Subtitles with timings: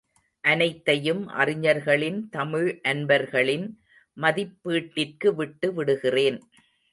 [0.43, 3.67] அனைத்தையும் அறிஞர்களின் தமிழ் அன்பர்களின்
[4.17, 6.39] மதிப்பீட்டிற்கு விட்டு விடுகிறேன்.